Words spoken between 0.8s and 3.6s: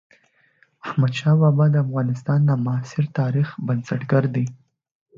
احمد شاه بابا د افغانستان د معاصر تاريخ